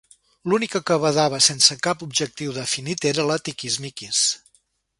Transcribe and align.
L'única 0.51 0.79
que 0.89 0.95
badava 1.03 1.41
sense 1.49 1.77
cap 1.87 2.01
objectiu 2.07 2.55
definit 2.57 3.07
era 3.11 3.27
la 3.33 3.39
Tiquismiquis. 3.51 4.23